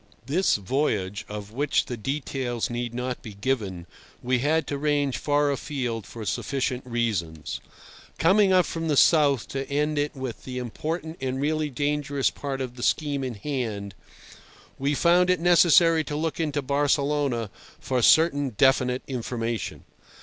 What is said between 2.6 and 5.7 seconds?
need not be given, we had to range far